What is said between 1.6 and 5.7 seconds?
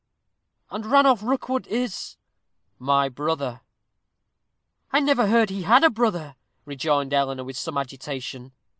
is" "My brother." "I never heard he